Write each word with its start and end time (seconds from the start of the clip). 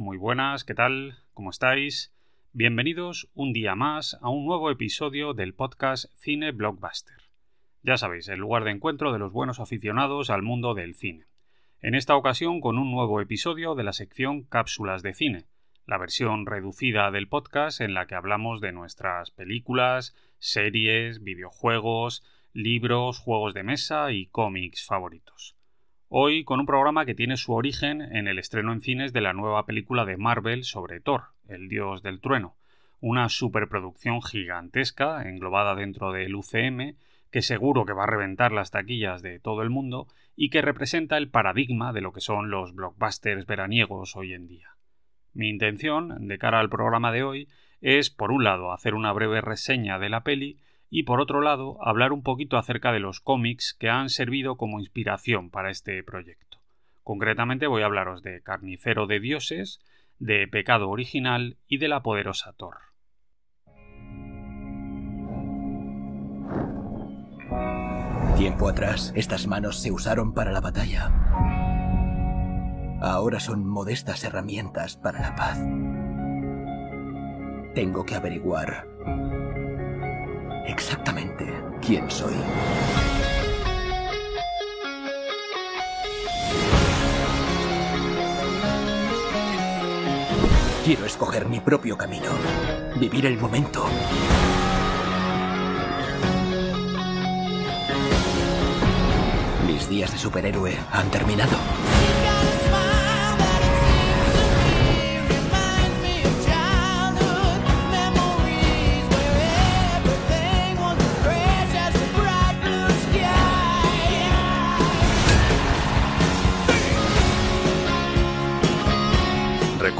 Muy 0.00 0.16
buenas, 0.16 0.64
¿qué 0.64 0.72
tal? 0.72 1.18
¿Cómo 1.34 1.50
estáis? 1.50 2.10
Bienvenidos 2.54 3.28
un 3.34 3.52
día 3.52 3.74
más 3.74 4.16
a 4.22 4.30
un 4.30 4.46
nuevo 4.46 4.70
episodio 4.70 5.34
del 5.34 5.52
podcast 5.52 6.06
Cine 6.14 6.52
Blockbuster. 6.52 7.18
Ya 7.82 7.98
sabéis, 7.98 8.28
el 8.28 8.40
lugar 8.40 8.64
de 8.64 8.70
encuentro 8.70 9.12
de 9.12 9.18
los 9.18 9.30
buenos 9.30 9.60
aficionados 9.60 10.30
al 10.30 10.40
mundo 10.40 10.72
del 10.72 10.94
cine. 10.94 11.26
En 11.82 11.94
esta 11.94 12.16
ocasión 12.16 12.62
con 12.62 12.78
un 12.78 12.90
nuevo 12.90 13.20
episodio 13.20 13.74
de 13.74 13.84
la 13.84 13.92
sección 13.92 14.44
Cápsulas 14.44 15.02
de 15.02 15.12
Cine, 15.12 15.44
la 15.84 15.98
versión 15.98 16.46
reducida 16.46 17.10
del 17.10 17.28
podcast 17.28 17.82
en 17.82 17.92
la 17.92 18.06
que 18.06 18.14
hablamos 18.14 18.62
de 18.62 18.72
nuestras 18.72 19.30
películas, 19.30 20.16
series, 20.38 21.22
videojuegos, 21.22 22.24
libros, 22.54 23.18
juegos 23.18 23.52
de 23.52 23.64
mesa 23.64 24.12
y 24.12 24.28
cómics 24.28 24.86
favoritos. 24.86 25.59
Hoy 26.12 26.42
con 26.42 26.58
un 26.58 26.66
programa 26.66 27.06
que 27.06 27.14
tiene 27.14 27.36
su 27.36 27.52
origen 27.52 28.00
en 28.00 28.26
el 28.26 28.40
estreno 28.40 28.72
en 28.72 28.80
cines 28.80 29.12
de 29.12 29.20
la 29.20 29.32
nueva 29.32 29.64
película 29.64 30.04
de 30.04 30.16
Marvel 30.16 30.64
sobre 30.64 30.98
Thor, 30.98 31.26
el 31.46 31.68
dios 31.68 32.02
del 32.02 32.20
trueno, 32.20 32.56
una 32.98 33.28
superproducción 33.28 34.20
gigantesca 34.20 35.22
englobada 35.22 35.76
dentro 35.76 36.10
del 36.10 36.34
UCM 36.34 36.96
que 37.30 37.42
seguro 37.42 37.86
que 37.86 37.92
va 37.92 38.02
a 38.02 38.08
reventar 38.08 38.50
las 38.50 38.72
taquillas 38.72 39.22
de 39.22 39.38
todo 39.38 39.62
el 39.62 39.70
mundo 39.70 40.08
y 40.34 40.50
que 40.50 40.62
representa 40.62 41.16
el 41.16 41.28
paradigma 41.28 41.92
de 41.92 42.00
lo 42.00 42.12
que 42.12 42.20
son 42.20 42.50
los 42.50 42.74
blockbusters 42.74 43.46
veraniegos 43.46 44.16
hoy 44.16 44.34
en 44.34 44.48
día. 44.48 44.70
Mi 45.32 45.48
intención, 45.48 46.26
de 46.26 46.38
cara 46.38 46.58
al 46.58 46.70
programa 46.70 47.12
de 47.12 47.22
hoy, 47.22 47.48
es, 47.80 48.10
por 48.10 48.32
un 48.32 48.42
lado, 48.42 48.72
hacer 48.72 48.94
una 48.94 49.12
breve 49.12 49.42
reseña 49.42 50.00
de 50.00 50.08
la 50.08 50.24
peli 50.24 50.58
y, 50.90 51.04
por 51.04 51.20
otro 51.20 51.40
lado, 51.40 51.78
hablar 51.80 52.12
un 52.12 52.22
poquito 52.22 52.58
acerca 52.58 52.92
de 52.92 53.00
los 53.00 53.20
cómics 53.20 53.74
que 53.78 53.88
han 53.88 54.08
servido 54.08 54.56
como 54.56 54.80
inspiración 54.80 55.50
para 55.50 55.70
este 55.70 56.02
proyecto. 56.02 56.58
Concretamente 57.02 57.66
voy 57.66 57.82
a 57.82 57.86
hablaros 57.86 58.22
de 58.22 58.42
Carnicero 58.42 59.06
de 59.06 59.20
Dioses, 59.20 59.80
de 60.18 60.46
Pecado 60.48 60.90
Original 60.90 61.56
y 61.66 61.78
de 61.78 61.88
la 61.88 62.02
Poderosa 62.02 62.52
Thor. 62.52 62.76
Tiempo 68.36 68.68
atrás, 68.68 69.12
estas 69.16 69.46
manos 69.46 69.80
se 69.80 69.90
usaron 69.90 70.34
para 70.34 70.52
la 70.52 70.60
batalla 70.60 71.10
ahora 73.00 73.40
son 73.40 73.66
modestas 73.66 74.24
herramientas 74.24 74.96
para 74.96 75.20
la 75.20 75.34
paz. 75.34 75.58
Tengo 77.74 78.04
que 78.04 78.14
averiguar 78.14 78.86
exactamente 80.70 81.52
quién 81.84 82.10
soy. 82.10 82.34
Quiero 90.84 91.04
escoger 91.04 91.46
mi 91.46 91.60
propio 91.60 91.96
camino, 91.96 92.30
vivir 92.96 93.26
el 93.26 93.38
momento. 93.38 93.84
Mis 99.66 99.88
días 99.88 100.12
de 100.12 100.18
superhéroe 100.18 100.76
han 100.90 101.10
terminado. 101.10 101.56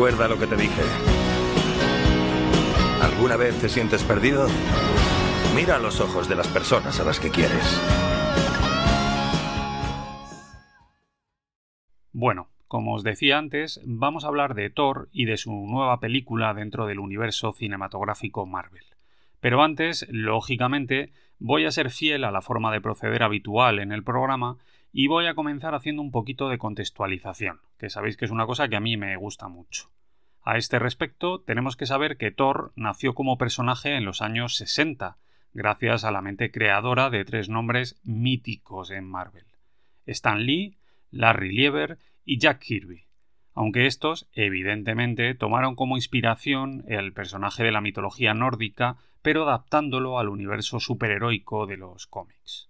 Recuerda 0.00 0.28
lo 0.28 0.38
que 0.38 0.46
te 0.46 0.56
dije. 0.56 0.80
¿Alguna 3.02 3.36
vez 3.36 3.60
te 3.60 3.68
sientes 3.68 4.02
perdido? 4.02 4.48
Mira 5.54 5.76
a 5.76 5.78
los 5.78 6.00
ojos 6.00 6.26
de 6.26 6.36
las 6.36 6.48
personas 6.48 6.98
a 7.00 7.04
las 7.04 7.20
que 7.20 7.28
quieres. 7.28 7.78
Bueno, 12.12 12.48
como 12.66 12.94
os 12.94 13.02
decía 13.02 13.36
antes, 13.36 13.78
vamos 13.84 14.24
a 14.24 14.28
hablar 14.28 14.54
de 14.54 14.70
Thor 14.70 15.10
y 15.12 15.26
de 15.26 15.36
su 15.36 15.52
nueva 15.52 16.00
película 16.00 16.54
dentro 16.54 16.86
del 16.86 16.98
universo 16.98 17.52
cinematográfico 17.52 18.46
Marvel. 18.46 18.86
Pero 19.40 19.62
antes, 19.62 20.06
lógicamente, 20.08 21.12
voy 21.38 21.66
a 21.66 21.70
ser 21.70 21.90
fiel 21.90 22.24
a 22.24 22.30
la 22.30 22.40
forma 22.40 22.72
de 22.72 22.80
proceder 22.80 23.22
habitual 23.22 23.78
en 23.78 23.92
el 23.92 24.02
programa 24.02 24.56
y 24.92 25.06
voy 25.06 25.26
a 25.26 25.34
comenzar 25.34 25.74
haciendo 25.74 26.02
un 26.02 26.10
poquito 26.10 26.48
de 26.48 26.58
contextualización, 26.58 27.60
que 27.78 27.90
sabéis 27.90 28.16
que 28.16 28.24
es 28.24 28.30
una 28.30 28.46
cosa 28.46 28.68
que 28.68 28.76
a 28.76 28.80
mí 28.80 28.96
me 28.96 29.16
gusta 29.16 29.48
mucho. 29.48 29.90
A 30.42 30.56
este 30.56 30.78
respecto, 30.78 31.40
tenemos 31.40 31.76
que 31.76 31.86
saber 31.86 32.16
que 32.16 32.30
Thor 32.30 32.72
nació 32.74 33.14
como 33.14 33.38
personaje 33.38 33.96
en 33.96 34.04
los 34.04 34.22
años 34.22 34.56
60, 34.56 35.18
gracias 35.52 36.04
a 36.04 36.10
la 36.10 36.22
mente 36.22 36.50
creadora 36.50 37.10
de 37.10 37.24
tres 37.24 37.48
nombres 37.48 38.00
míticos 38.04 38.90
en 38.90 39.04
Marvel: 39.04 39.46
Stan 40.06 40.44
Lee, 40.44 40.78
Larry 41.10 41.52
Lieber 41.52 41.98
y 42.24 42.38
Jack 42.38 42.60
Kirby. 42.60 43.06
Aunque 43.52 43.86
estos, 43.86 44.28
evidentemente, 44.32 45.34
tomaron 45.34 45.74
como 45.74 45.96
inspiración 45.96 46.84
el 46.88 47.12
personaje 47.12 47.62
de 47.62 47.72
la 47.72 47.80
mitología 47.80 48.32
nórdica, 48.32 48.96
pero 49.22 49.42
adaptándolo 49.42 50.18
al 50.18 50.28
universo 50.28 50.80
superheroico 50.80 51.66
de 51.66 51.76
los 51.76 52.06
cómics. 52.06 52.69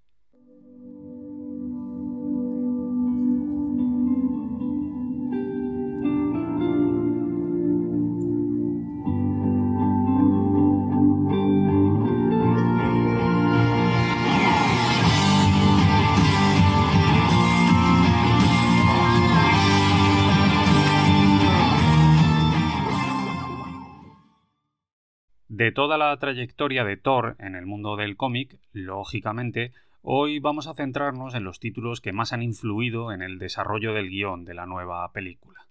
De 25.60 25.72
toda 25.72 25.98
la 25.98 26.16
trayectoria 26.16 26.84
de 26.84 26.96
Thor 26.96 27.36
en 27.38 27.54
el 27.54 27.66
mundo 27.66 27.96
del 27.96 28.16
cómic, 28.16 28.58
lógicamente, 28.72 29.74
hoy 30.00 30.38
vamos 30.38 30.66
a 30.66 30.72
centrarnos 30.72 31.34
en 31.34 31.44
los 31.44 31.60
títulos 31.60 32.00
que 32.00 32.14
más 32.14 32.32
han 32.32 32.42
influido 32.42 33.12
en 33.12 33.20
el 33.20 33.38
desarrollo 33.38 33.92
del 33.92 34.08
guion 34.08 34.46
de 34.46 34.54
la 34.54 34.64
nueva 34.64 35.12
película. 35.12 35.66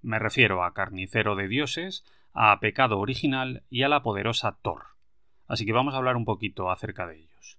Me 0.00 0.18
refiero 0.18 0.64
a 0.64 0.72
Carnicero 0.72 1.36
de 1.36 1.46
Dioses, 1.46 2.06
a 2.32 2.58
Pecado 2.58 2.98
Original 2.98 3.64
y 3.68 3.82
a 3.82 3.90
la 3.90 4.02
poderosa 4.02 4.56
Thor. 4.62 4.84
Así 5.46 5.66
que 5.66 5.74
vamos 5.74 5.92
a 5.92 5.98
hablar 5.98 6.16
un 6.16 6.24
poquito 6.24 6.70
acerca 6.70 7.06
de 7.06 7.18
ellos. 7.18 7.58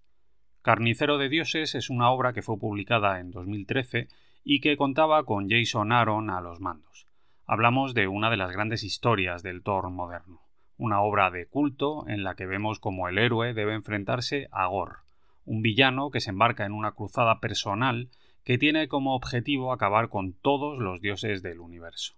Carnicero 0.64 1.20
de 1.20 1.30
Dioses 1.30 1.76
es 1.76 1.92
una 1.92 2.10
obra 2.10 2.34
que 2.34 2.42
fue 2.42 2.58
publicada 2.58 3.20
en 3.20 3.30
2013 3.30 4.08
y 4.44 4.60
que 4.60 4.76
contaba 4.76 5.24
con 5.24 5.52
Jason 5.52 5.92
Aaron 5.92 6.32
a 6.32 6.42
los 6.42 6.60
mandos. 6.60 7.06
Hablamos 7.46 7.94
de 7.94 8.08
una 8.08 8.32
de 8.32 8.38
las 8.38 8.52
grandes 8.52 8.84
historias 8.84 9.44
del 9.44 9.62
Thor 9.62 9.92
moderno 9.92 10.45
una 10.78 11.02
obra 11.02 11.32
de 11.32 11.48
culto 11.48 12.08
en 12.08 12.24
la 12.24 12.36
que 12.36 12.46
vemos 12.46 12.80
como 12.80 13.08
el 13.08 13.18
héroe 13.18 13.54
debe 13.54 13.74
enfrentarse 13.74 14.48
a 14.52 14.68
Gor, 14.68 15.00
un 15.46 15.62
villano 15.62 16.12
que 16.12 16.20
se 16.20 16.32
embarca 16.32 16.66
en 16.66 16.74
una 16.74 16.92
cruzada 16.92 17.40
personal 17.40 18.10
que 18.44 18.58
tiene 18.58 18.88
como 18.88 19.16
objetivo 19.16 19.74
acabar 19.74 20.10
con 20.10 20.34
todos 20.34 20.78
los 20.80 21.02
dioses 21.02 21.42
del 21.42 21.60
universo. 21.60 22.16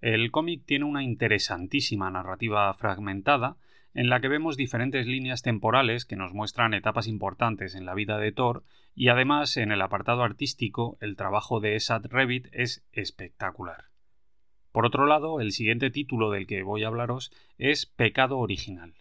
El 0.00 0.30
cómic 0.30 0.64
tiene 0.64 0.84
una 0.84 1.02
interesantísima 1.02 2.10
narrativa 2.10 2.72
fragmentada 2.74 3.56
en 3.92 4.08
la 4.08 4.20
que 4.20 4.28
vemos 4.28 4.56
diferentes 4.56 5.06
líneas 5.06 5.42
temporales 5.42 6.04
que 6.04 6.16
nos 6.16 6.32
muestran 6.32 6.74
etapas 6.74 7.06
importantes 7.06 7.74
en 7.74 7.86
la 7.86 7.94
vida 7.94 8.18
de 8.18 8.32
Thor 8.32 8.62
y 8.94 9.08
además 9.08 9.56
en 9.56 9.72
el 9.72 9.82
apartado 9.82 10.22
artístico 10.22 10.96
el 11.00 11.16
trabajo 11.16 11.60
de 11.60 11.76
Esad 11.76 12.06
Revit 12.06 12.48
es 12.52 12.84
espectacular. 12.92 13.89
Por 14.72 14.86
otro 14.86 15.06
lado, 15.06 15.40
el 15.40 15.50
siguiente 15.50 15.90
título 15.90 16.30
del 16.30 16.46
que 16.46 16.62
voy 16.62 16.84
a 16.84 16.86
hablaros 16.86 17.32
es 17.58 17.86
Pecado 17.86 18.38
Original, 18.38 18.94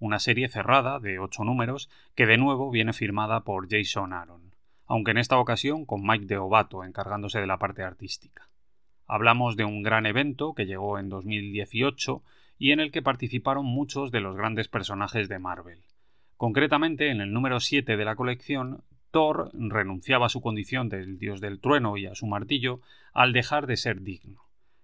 una 0.00 0.18
serie 0.18 0.48
cerrada 0.48 0.98
de 0.98 1.20
ocho 1.20 1.44
números 1.44 1.88
que 2.16 2.26
de 2.26 2.38
nuevo 2.38 2.72
viene 2.72 2.92
firmada 2.92 3.44
por 3.44 3.68
Jason 3.70 4.12
Aaron, 4.12 4.56
aunque 4.86 5.12
en 5.12 5.18
esta 5.18 5.38
ocasión 5.38 5.84
con 5.84 6.04
Mike 6.04 6.26
Deobato 6.26 6.82
encargándose 6.82 7.38
de 7.40 7.46
la 7.46 7.58
parte 7.58 7.84
artística. 7.84 8.48
Hablamos 9.06 9.56
de 9.56 9.64
un 9.64 9.82
gran 9.84 10.06
evento 10.06 10.54
que 10.54 10.66
llegó 10.66 10.98
en 10.98 11.08
2018 11.08 12.22
y 12.58 12.72
en 12.72 12.80
el 12.80 12.90
que 12.90 13.02
participaron 13.02 13.64
muchos 13.64 14.10
de 14.10 14.20
los 14.20 14.36
grandes 14.36 14.66
personajes 14.66 15.28
de 15.28 15.38
Marvel. 15.38 15.82
Concretamente, 16.36 17.10
en 17.10 17.20
el 17.20 17.32
número 17.32 17.60
7 17.60 17.96
de 17.96 18.04
la 18.04 18.16
colección, 18.16 18.82
Thor 19.12 19.50
renunciaba 19.52 20.26
a 20.26 20.30
su 20.30 20.40
condición 20.40 20.88
del 20.88 21.18
dios 21.18 21.40
del 21.40 21.60
trueno 21.60 21.96
y 21.96 22.06
a 22.06 22.16
su 22.16 22.26
martillo 22.26 22.80
al 23.12 23.32
dejar 23.32 23.68
de 23.68 23.76
ser 23.76 24.00
digno. 24.00 24.42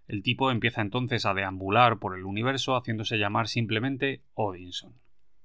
El 0.08 0.22
tipo 0.22 0.50
empieza 0.50 0.80
entonces 0.80 1.26
a 1.26 1.34
deambular 1.34 1.98
por 1.98 2.16
el 2.16 2.24
universo 2.24 2.74
haciéndose 2.74 3.18
llamar 3.18 3.46
simplemente 3.46 4.22
Odinson. 4.32 4.94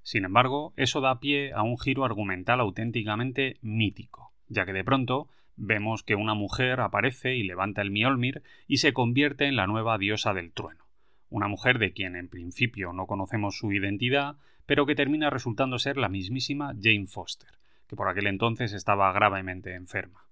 Sin 0.04 0.24
embargo, 0.24 0.74
eso 0.77 1.01
da 1.01 1.19
pie 1.19 1.51
a 1.51 1.63
un 1.63 1.77
giro 1.77 2.06
argumental 2.06 2.62
auténticamente 2.62 3.57
mítico, 3.62 4.31
ya 4.48 4.65
que 4.65 4.71
de 4.71 4.86
pronto 4.86 5.27
vemos 5.57 6.04
que 6.04 6.15
una 6.15 6.33
mujer 6.33 6.80
aparece 6.80 7.36
y 7.36 7.44
levanta 7.44 7.81
el 7.81 7.92
Mjolnir 7.92 8.42
y 8.65 8.77
se 8.77 8.94
convierte 8.94 9.48
en 9.48 9.57
la 9.57 9.68
nueva 9.68 9.98
diosa 9.98 10.33
del 10.33 10.54
trueno. 10.54 10.86
Una 11.30 11.50
mujer 11.50 11.77
de 11.77 11.92
quien 11.92 12.16
en 12.16 12.30
principio 12.30 12.94
no 12.94 13.06
conocemos 13.06 13.57
su 13.57 13.74
identidad, 13.74 14.38
pero 14.66 14.86
que 14.86 14.95
termina 14.95 15.30
resultando 15.30 15.77
ser 15.77 15.98
la 15.98 16.07
mismísima 16.07 16.74
Jane 16.81 17.07
Foster, 17.07 17.50
que 17.88 17.98
por 17.98 18.07
aquel 18.07 18.27
entonces 18.27 18.71
estaba 18.71 19.12
gravemente 19.12 19.75
enferma. 19.75 20.23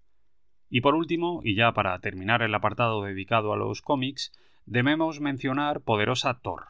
Y 0.72 0.80
por 0.80 0.96
último, 0.96 1.42
y 1.44 1.54
ya 1.54 1.74
para 1.74 2.00
terminar 2.00 2.42
el 2.42 2.56
apartado 2.56 3.04
dedicado 3.04 3.52
a 3.52 3.58
los 3.58 3.82
cómics, 3.82 4.32
debemos 4.66 5.20
mencionar 5.20 5.82
Poderosa 5.82 6.40
Thor, 6.40 6.68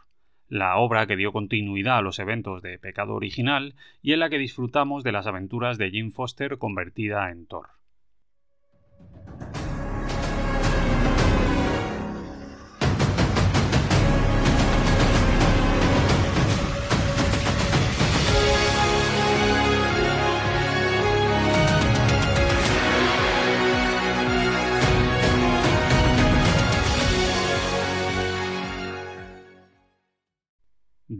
la 0.50 0.76
obra 0.78 1.06
que 1.06 1.16
dio 1.16 1.32
continuidad 1.32 2.00
a 2.00 2.02
los 2.02 2.18
eventos 2.18 2.64
de 2.64 2.80
Pecado 2.80 3.14
Original 3.14 3.76
y 4.02 4.14
en 4.14 4.20
la 4.20 4.32
que 4.32 4.40
disfrutamos 4.40 5.04
de 5.04 5.12
las 5.12 5.28
aventuras 5.28 5.78
de 5.78 5.92
Jane 5.92 6.10
Foster 6.10 6.58
convertida 6.58 7.30
en 7.30 7.46
Thor. 7.46 7.68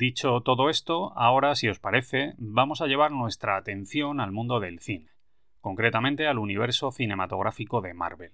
Dicho 0.02 0.42
todo 0.42 0.72
esto, 0.72 1.14
ahora, 1.16 1.54
si 1.54 1.70
os 1.70 1.78
parece, 1.78 2.34
vamos 2.40 2.82
a 2.82 2.88
llevar 2.88 3.12
nuestra 3.12 3.56
atención 3.56 4.20
al 4.20 4.32
mundo 4.32 4.60
del 4.60 4.80
cine, 4.80 5.12
concretamente 5.60 6.26
al 6.26 6.40
universo 6.40 6.92
cinematográfico 6.92 7.82
de 7.82 7.94
Marvel. 7.94 8.32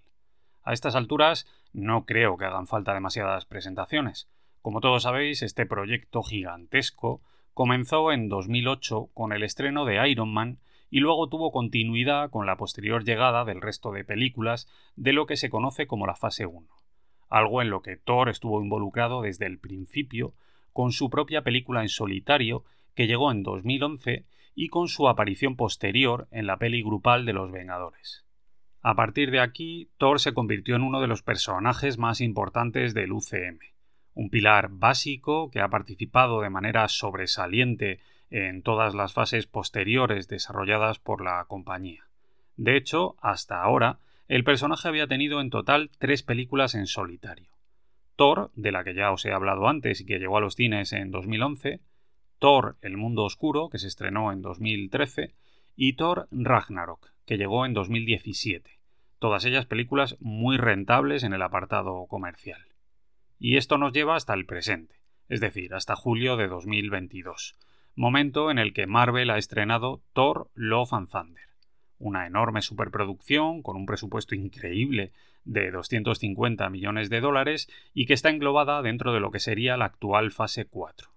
A 0.64 0.72
estas 0.72 0.96
alturas 0.96 1.46
no 1.74 2.06
creo 2.06 2.38
que 2.38 2.46
hagan 2.46 2.68
falta 2.68 2.94
demasiadas 2.94 3.44
presentaciones. 3.44 4.30
Como 4.62 4.80
todos 4.80 5.04
sabéis, 5.04 5.42
este 5.42 5.66
proyecto 5.66 6.24
gigantesco 6.24 7.20
comenzó 7.54 8.14
en 8.14 8.30
2008 8.30 9.10
con 9.14 9.34
el 9.34 9.44
estreno 9.44 9.84
de 9.84 10.10
Iron 10.10 10.32
Man 10.34 10.60
y 10.90 11.02
luego 11.02 11.28
tuvo 11.28 11.52
continuidad 11.52 12.30
con 12.30 12.46
la 12.46 12.56
posterior 12.56 13.04
llegada 13.04 13.44
del 13.44 13.60
resto 13.60 13.92
de 13.92 14.06
películas 14.06 14.70
de 14.96 15.12
lo 15.12 15.26
que 15.26 15.36
se 15.36 15.50
conoce 15.50 15.86
como 15.86 16.08
la 16.08 16.16
fase 16.16 16.46
1, 16.46 16.66
algo 17.28 17.62
en 17.62 17.70
lo 17.70 17.82
que 17.82 17.98
Thor 17.98 18.30
estuvo 18.30 18.62
involucrado 18.62 19.22
desde 19.22 19.48
el 19.48 19.60
principio 19.60 20.34
con 20.78 20.92
su 20.92 21.10
propia 21.10 21.42
película 21.42 21.82
en 21.82 21.90
solitario, 21.90 22.64
que 22.94 23.08
llegó 23.08 23.32
en 23.32 23.42
2011, 23.42 24.26
y 24.54 24.68
con 24.68 24.88
su 24.88 25.08
aparición 25.08 25.56
posterior 25.56 26.28
en 26.30 26.46
la 26.46 26.58
peli 26.58 26.84
grupal 26.84 27.26
de 27.26 27.34
los 27.34 27.52
Vengadores. 27.52 28.28
A 28.84 28.94
partir 28.94 29.32
de 29.32 29.40
aquí, 29.40 29.90
Thor 29.98 30.20
se 30.20 30.36
convirtió 30.36 30.76
en 30.76 30.84
uno 30.84 31.02
de 31.02 31.08
los 31.08 31.24
personajes 31.24 31.98
más 31.98 32.22
importantes 32.22 32.94
del 32.94 33.12
UCM, 33.12 33.58
un 34.14 34.30
pilar 34.30 34.70
básico 34.70 35.50
que 35.50 35.62
ha 35.62 35.70
participado 35.70 36.42
de 36.42 36.52
manera 36.52 36.88
sobresaliente 36.90 38.00
en 38.30 38.62
todas 38.62 38.94
las 38.94 39.14
fases 39.14 39.48
posteriores 39.48 40.28
desarrolladas 40.28 41.00
por 41.00 41.24
la 41.24 41.44
compañía. 41.46 42.04
De 42.56 42.78
hecho, 42.78 43.16
hasta 43.20 43.64
ahora, 43.64 43.98
el 44.28 44.44
personaje 44.44 44.88
había 44.88 45.08
tenido 45.08 45.42
en 45.42 45.50
total 45.50 45.90
tres 45.98 46.22
películas 46.22 46.76
en 46.76 46.86
solitario. 46.86 47.57
Thor, 48.18 48.52
de 48.56 48.72
la 48.72 48.84
que 48.84 48.96
ya 48.96 49.12
os 49.12 49.24
he 49.26 49.32
hablado 49.32 49.68
antes 49.68 50.02
y 50.02 50.06
que 50.06 50.18
llegó 50.18 50.38
a 50.38 50.42
los 50.42 50.56
cines 50.56 50.92
en 50.92 51.12
2011, 51.12 51.82
Thor 52.40 52.76
El 52.82 52.98
Mundo 52.98 53.24
Oscuro, 53.24 53.70
que 53.70 53.78
se 53.78 53.88
estrenó 53.88 54.32
en 54.32 54.42
2013, 54.42 55.36
y 55.76 55.94
Thor 55.94 56.28
Ragnarok, 56.32 57.12
que 57.26 57.38
llegó 57.38 57.66
en 57.66 57.74
2017. 57.74 58.80
Todas 59.20 59.46
ellas 59.46 59.68
películas 59.68 60.18
muy 60.20 60.58
rentables 60.58 61.24
en 61.24 61.34
el 61.34 61.44
apartado 61.44 62.08
comercial. 62.08 62.66
Y 63.40 63.58
esto 63.58 63.78
nos 63.78 63.94
lleva 63.94 64.16
hasta 64.16 64.34
el 64.34 64.48
presente, 64.48 64.96
es 65.30 65.40
decir, 65.40 65.76
hasta 65.76 65.96
julio 65.96 66.38
de 66.38 66.48
2022, 66.48 67.56
momento 67.96 68.50
en 68.50 68.58
el 68.58 68.74
que 68.74 68.88
Marvel 68.88 69.30
ha 69.30 69.38
estrenado 69.38 70.02
Thor 70.14 70.50
Love 70.56 70.94
and 70.94 71.10
Thunder, 71.10 71.47
una 72.00 72.28
enorme 72.28 72.62
superproducción 72.62 73.62
con 73.62 73.76
un 73.76 73.86
presupuesto 73.86 74.36
increíble 74.36 75.12
de 75.44 75.72
250 75.72 76.70
millones 76.70 77.10
de 77.10 77.22
dólares 77.22 77.70
y 77.94 78.06
que 78.06 78.14
está 78.14 78.30
englobada 78.30 78.82
dentro 78.82 79.14
de 79.14 79.20
lo 79.20 79.32
que 79.32 79.40
sería 79.40 79.78
la 79.78 79.86
actual 79.86 80.32
fase 80.32 80.66
4. 80.66 81.10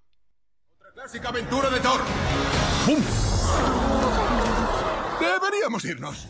Otra 0.79 0.93
clásica 0.93 1.29
aventura 1.29 1.69
de 1.71 1.81
Thor. 1.81 2.00
Deberíamos 5.21 5.85
irnos. 5.85 6.29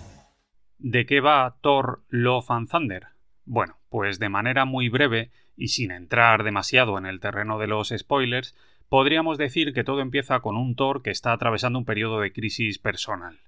¿De 0.79 1.05
qué 1.05 1.21
va 1.21 1.57
Thor 1.61 2.03
Love 2.09 2.51
and 2.51 2.71
Thunder? 2.71 3.07
Bueno, 3.45 3.79
pues 3.91 4.19
de 4.19 4.31
manera 4.31 4.65
muy 4.65 4.89
breve 4.89 5.31
y 5.57 5.69
sin 5.69 5.91
entrar 5.91 6.43
demasiado 6.43 6.97
en 6.97 7.05
el 7.05 7.21
terreno 7.21 7.59
de 7.59 7.67
los 7.67 7.93
spoilers, 7.97 8.57
podríamos 8.89 9.37
decir 9.37 9.75
que 9.75 9.85
todo 9.85 10.01
empieza 10.01 10.41
con 10.41 10.57
un 10.57 10.75
Thor 10.75 11.03
que 11.03 11.11
está 11.11 11.33
atravesando 11.33 11.79
un 11.79 11.85
periodo 11.85 12.21
de 12.21 12.33
crisis 12.33 12.79
personal. 12.79 13.39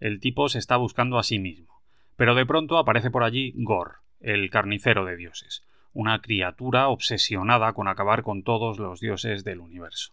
El 0.00 0.20
tipo 0.20 0.48
se 0.48 0.58
está 0.58 0.76
buscando 0.76 1.18
a 1.18 1.22
sí 1.22 1.38
mismo 1.38 1.76
pero 2.16 2.34
de 2.34 2.46
pronto 2.46 2.78
aparece 2.78 3.10
por 3.10 3.22
allí 3.22 3.52
Gor, 3.56 3.96
el 4.20 4.50
carnicero 4.50 5.04
de 5.04 5.16
dioses, 5.16 5.62
una 5.92 6.20
criatura 6.20 6.88
obsesionada 6.88 7.72
con 7.74 7.88
acabar 7.88 8.22
con 8.22 8.42
todos 8.42 8.78
los 8.78 9.00
dioses 9.00 9.44
del 9.44 9.60
universo. 9.60 10.12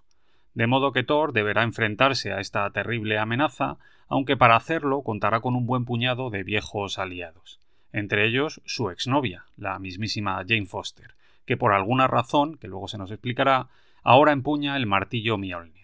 De 0.54 0.68
modo 0.68 0.92
que 0.92 1.04
Thor 1.04 1.34
deberá 1.34 1.64
enfrentarse 1.64 2.32
a 2.32 2.40
esta 2.40 2.70
terrible 2.70 3.18
amenaza, 3.18 3.78
aunque 4.08 4.38
para 4.38 4.56
hacerlo 4.56 5.02
contará 5.02 5.40
con 5.40 5.56
un 5.56 5.66
buen 5.66 5.86
puñado 5.86 6.30
de 6.30 6.44
viejos 6.44 7.00
aliados, 7.00 7.60
entre 7.92 8.28
ellos 8.28 8.62
su 8.66 8.90
exnovia, 8.90 9.46
la 9.58 9.80
mismísima 9.80 10.44
Jane 10.48 10.66
Foster, 10.66 11.16
que 11.46 11.58
por 11.58 11.74
alguna 11.74 12.08
razón, 12.08 12.58
que 12.58 12.68
luego 12.68 12.88
se 12.88 12.98
nos 12.98 13.12
explicará, 13.12 13.68
ahora 14.04 14.32
empuña 14.32 14.78
el 14.78 14.86
martillo 14.86 15.38
Mjolnir. 15.38 15.83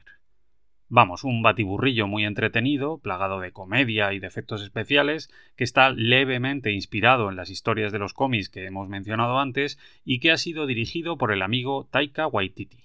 Vamos, 0.91 1.23
un 1.23 1.43
batiburrillo 1.43 2.07
muy 2.07 2.25
entretenido, 2.25 2.97
plagado 2.97 3.39
de 3.39 3.51
comedia 3.51 4.11
y 4.11 4.19
de 4.19 4.25
efectos 4.25 4.63
especiales, 4.63 5.29
que 5.55 5.63
está 5.63 5.91
levemente 5.91 6.71
inspirado 6.71 7.29
en 7.29 7.35
las 7.35 7.51
historias 7.51 7.91
de 7.91 7.99
los 7.99 8.15
cómics 8.15 8.49
que 8.49 8.65
hemos 8.65 8.89
mencionado 8.89 9.37
antes 9.37 9.77
y 10.03 10.19
que 10.19 10.31
ha 10.31 10.37
sido 10.37 10.65
dirigido 10.65 11.15
por 11.15 11.31
el 11.31 11.43
amigo 11.43 11.87
Taika 11.91 12.25
Waititi, 12.25 12.79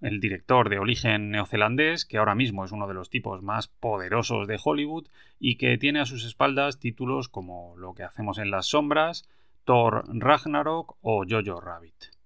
el 0.00 0.20
director 0.20 0.70
de 0.70 0.78
origen 0.78 1.32
neozelandés, 1.32 2.06
que 2.06 2.16
ahora 2.16 2.34
mismo 2.34 2.64
es 2.64 2.72
uno 2.72 2.88
de 2.88 2.94
los 2.94 3.10
tipos 3.10 3.42
más 3.42 3.68
poderosos 3.68 4.48
de 4.48 4.58
Hollywood 4.62 5.08
y 5.38 5.56
que 5.56 5.76
tiene 5.76 6.00
a 6.00 6.06
sus 6.06 6.24
espaldas 6.24 6.78
títulos 6.78 7.28
como 7.28 7.76
Lo 7.76 7.92
que 7.92 8.04
hacemos 8.04 8.38
en 8.38 8.50
las 8.50 8.68
sombras, 8.68 9.28
Thor 9.66 10.04
Ragnarok 10.08 10.96
o 11.02 11.26
Jojo 11.28 11.60
Rabbit. 11.60 12.19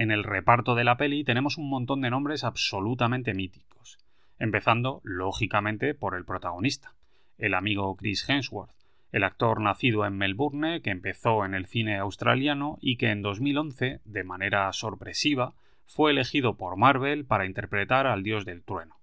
En 0.00 0.10
el 0.10 0.24
reparto 0.24 0.74
de 0.74 0.82
la 0.82 0.96
peli 0.96 1.24
tenemos 1.24 1.58
un 1.58 1.68
montón 1.68 2.00
de 2.00 2.08
nombres 2.08 2.42
absolutamente 2.42 3.34
míticos, 3.34 3.98
empezando, 4.38 5.02
lógicamente, 5.04 5.92
por 5.92 6.14
el 6.14 6.24
protagonista, 6.24 6.94
el 7.36 7.52
amigo 7.52 7.94
Chris 7.96 8.26
Hemsworth, 8.26 8.72
el 9.12 9.24
actor 9.24 9.60
nacido 9.60 10.06
en 10.06 10.16
Melbourne 10.16 10.80
que 10.80 10.88
empezó 10.88 11.44
en 11.44 11.52
el 11.52 11.66
cine 11.66 11.98
australiano 11.98 12.78
y 12.80 12.96
que 12.96 13.10
en 13.10 13.20
2011, 13.20 14.00
de 14.02 14.24
manera 14.24 14.72
sorpresiva, 14.72 15.52
fue 15.84 16.12
elegido 16.12 16.56
por 16.56 16.78
Marvel 16.78 17.26
para 17.26 17.44
interpretar 17.44 18.06
al 18.06 18.22
dios 18.22 18.46
del 18.46 18.62
trueno, 18.62 18.96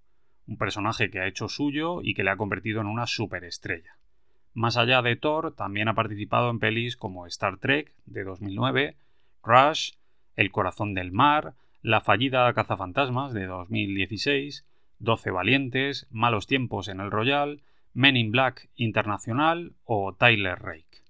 un 0.48 0.56
personaje 0.56 1.10
que 1.10 1.20
ha 1.20 1.28
hecho 1.28 1.46
suyo 1.46 2.00
y 2.02 2.14
que 2.14 2.24
le 2.24 2.30
ha 2.30 2.36
convertido 2.36 2.80
en 2.80 2.88
una 2.88 3.06
superestrella. 3.06 3.98
Más 4.52 4.76
allá 4.76 5.00
de 5.02 5.14
Thor, 5.14 5.54
también 5.54 5.86
ha 5.86 5.94
participado 5.94 6.50
en 6.50 6.58
pelis 6.58 6.96
como 6.96 7.28
Star 7.28 7.58
Trek 7.58 7.94
de 8.04 8.24
2009, 8.24 8.96
Rush, 9.44 9.92
el 10.38 10.52
corazón 10.52 10.94
del 10.94 11.10
mar, 11.10 11.54
La 11.82 12.00
fallida 12.00 12.52
cazafantasmas 12.54 13.32
de 13.32 13.46
2016, 13.46 14.64
Doce 15.00 15.32
valientes, 15.32 16.06
Malos 16.10 16.46
tiempos 16.46 16.86
en 16.86 17.00
el 17.00 17.10
Royal, 17.10 17.60
Men 17.92 18.16
in 18.16 18.30
Black 18.30 18.70
Internacional 18.76 19.72
o 19.82 20.14
Tyler 20.14 20.56
Rake. 20.60 21.02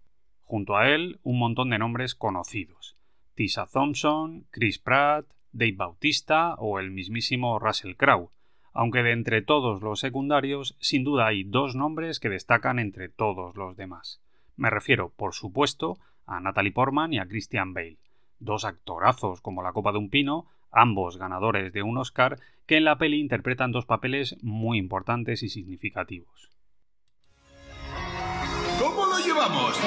Junto 0.45 0.79
a 0.79 0.89
él, 0.89 1.21
un 1.23 1.39
montón 1.39 1.69
de 1.69 1.79
nombres 1.79 2.15
conocidos. 2.15 2.97
Tisa 3.35 3.67
Thompson, 3.71 4.47
Chris 4.51 4.79
Pratt, 4.79 5.27
Dave 5.53 5.77
Bautista 5.77 6.55
o 6.55 6.79
el 6.79 6.91
mismísimo 6.91 7.59
Russell 7.59 7.97
Crowe, 7.97 8.31
aunque 8.73 9.03
de 9.03 9.13
entre 9.13 9.43
todos 9.43 9.83
los 9.83 10.01
secundarios, 10.01 10.75
sin 10.81 11.05
duda 11.05 11.27
hay 11.27 11.45
dos 11.45 11.77
nombres 11.77 12.19
que 12.19 12.31
destacan 12.31 12.79
entre 12.79 13.11
todos 13.11 13.57
los 13.57 13.77
demás. 13.77 14.23
Me 14.57 14.71
refiero, 14.71 15.13
por 15.15 15.35
supuesto, 15.35 15.99
a 16.25 16.41
Natalie 16.41 16.73
Portman 16.73 17.13
y 17.13 17.19
a 17.19 17.29
Christian 17.29 17.75
Bale, 17.75 17.99
dos 18.41 18.65
actorazos 18.65 19.41
como 19.41 19.63
la 19.63 19.73
copa 19.73 19.93
de 19.93 19.99
un 19.99 20.11
pino, 20.11 20.47
ambos 20.71 21.17
ganadores 21.17 21.73
de 21.73 21.83
un 21.83 21.99
Oscar, 21.99 22.39
que 22.67 22.77
en 22.77 22.85
la 22.85 22.99
peli 22.99 23.21
interpretan 23.21 23.73
dos 23.73 23.87
papeles 23.87 24.37
muy 24.43 24.79
importantes 24.79 25.43
y 25.43 25.49
significativos. 25.49 26.51
¿Cómo 28.79 29.07
lo 29.07 29.19
llevamos? 29.19 29.81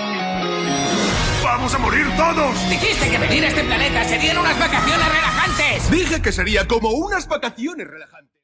¡Vamos 1.44 1.74
a 1.74 1.80
morir 1.80 2.06
todos! 2.18 2.70
Dijiste 2.70 3.10
que 3.10 3.18
venir 3.18 3.44
a 3.44 3.48
este 3.48 3.64
planeta 3.64 4.04
serían 4.04 4.38
unas 4.38 4.60
vacaciones 4.60 5.08
relajantes. 5.08 5.92
Dije 5.92 6.22
que 6.22 6.32
sería 6.32 6.68
como 6.68 6.90
unas 6.90 7.28
vacaciones 7.28 7.88
relajantes. 7.88 8.38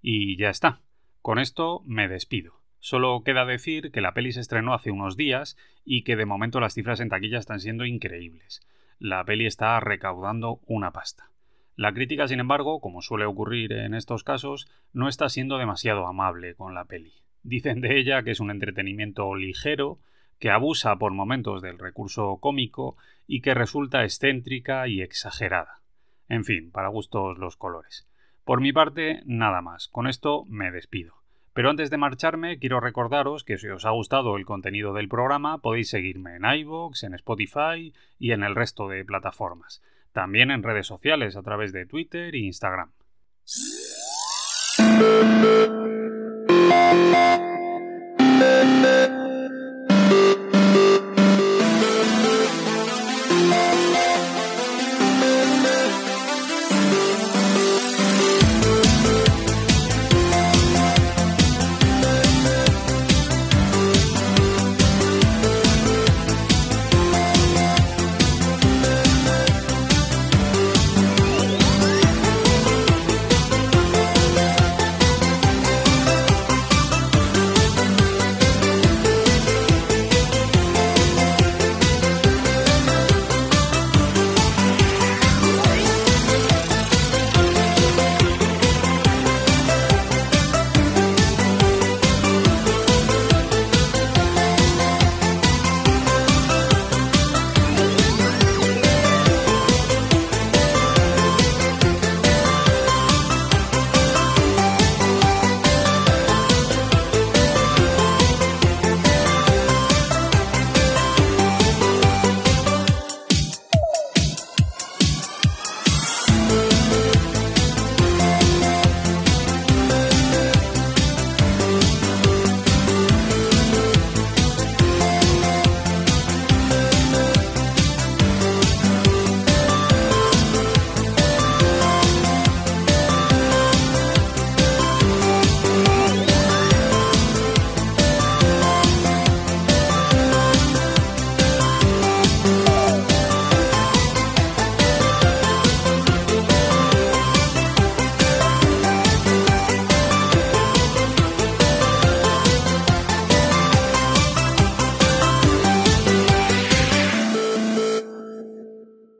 Y 0.00 0.36
ya 0.36 0.50
está. 0.50 0.80
Con 1.20 1.38
esto 1.38 1.82
me 1.86 2.08
despido. 2.08 2.62
Solo 2.80 3.22
queda 3.24 3.44
decir 3.44 3.92
que 3.92 4.00
la 4.00 4.12
peli 4.12 4.32
se 4.32 4.40
estrenó 4.40 4.74
hace 4.74 4.90
unos 4.90 5.16
días 5.16 5.56
y 5.84 6.02
que 6.02 6.16
de 6.16 6.26
momento 6.26 6.58
las 6.58 6.74
cifras 6.74 6.98
en 6.98 7.10
taquilla 7.10 7.38
están 7.38 7.60
siendo 7.60 7.84
increíbles. 7.84 8.60
La 9.04 9.24
peli 9.24 9.46
está 9.46 9.80
recaudando 9.80 10.60
una 10.64 10.92
pasta. 10.92 11.28
La 11.74 11.92
crítica, 11.92 12.28
sin 12.28 12.38
embargo, 12.38 12.80
como 12.80 13.02
suele 13.02 13.24
ocurrir 13.24 13.72
en 13.72 13.94
estos 13.94 14.22
casos, 14.22 14.70
no 14.92 15.08
está 15.08 15.28
siendo 15.28 15.58
demasiado 15.58 16.06
amable 16.06 16.54
con 16.54 16.76
la 16.76 16.84
peli. 16.84 17.12
Dicen 17.42 17.80
de 17.80 17.98
ella 17.98 18.22
que 18.22 18.30
es 18.30 18.38
un 18.38 18.52
entretenimiento 18.52 19.34
ligero, 19.34 19.98
que 20.38 20.50
abusa 20.50 20.94
por 21.00 21.10
momentos 21.10 21.62
del 21.62 21.80
recurso 21.80 22.38
cómico 22.40 22.96
y 23.26 23.40
que 23.40 23.54
resulta 23.54 24.04
excéntrica 24.04 24.86
y 24.86 25.02
exagerada. 25.02 25.80
En 26.28 26.44
fin, 26.44 26.70
para 26.70 26.86
gustos 26.86 27.38
los 27.38 27.56
colores. 27.56 28.06
Por 28.44 28.60
mi 28.60 28.72
parte, 28.72 29.22
nada 29.26 29.62
más. 29.62 29.88
Con 29.88 30.06
esto 30.06 30.44
me 30.46 30.70
despido. 30.70 31.21
Pero 31.54 31.68
antes 31.68 31.90
de 31.90 31.98
marcharme, 31.98 32.58
quiero 32.58 32.80
recordaros 32.80 33.44
que 33.44 33.58
si 33.58 33.68
os 33.68 33.84
ha 33.84 33.90
gustado 33.90 34.36
el 34.36 34.46
contenido 34.46 34.94
del 34.94 35.08
programa, 35.08 35.58
podéis 35.58 35.90
seguirme 35.90 36.36
en 36.36 36.44
iVoox, 36.44 37.02
en 37.04 37.14
Spotify 37.14 37.92
y 38.18 38.32
en 38.32 38.42
el 38.42 38.54
resto 38.54 38.88
de 38.88 39.04
plataformas. 39.04 39.82
También 40.12 40.50
en 40.50 40.62
redes 40.62 40.86
sociales 40.86 41.36
a 41.36 41.42
través 41.42 41.72
de 41.72 41.86
Twitter 41.86 42.34
e 42.34 42.38
Instagram. 42.38 42.92